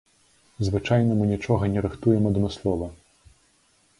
[0.67, 2.87] Звычайна мы нічога не рыхтуем адмыслова.